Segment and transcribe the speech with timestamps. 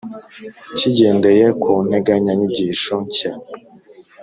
[0.77, 3.31] kigendeye ku nteganyanyigisho nshya